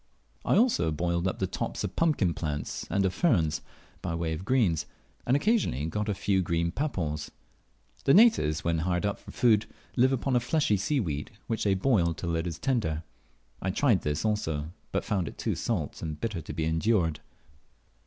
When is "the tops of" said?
1.37-1.95